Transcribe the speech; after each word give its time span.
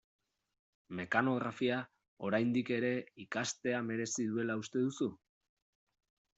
Mekanografia, 0.99 1.77
oraindik 2.31 2.73
ere, 2.79 2.91
ikastea 3.27 3.85
merezi 3.93 4.29
duela 4.35 4.59
uste 4.65 4.85
duzu? 4.91 5.13